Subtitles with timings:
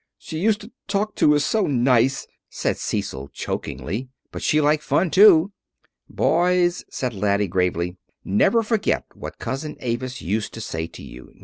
[0.17, 4.09] "She used to talk to us so nice," said Cecil chokily.
[4.31, 5.51] "But she liked fun, too."
[6.09, 11.31] "Boys," said Laddie gravely, "never forget what Cousin Avis used to say to you.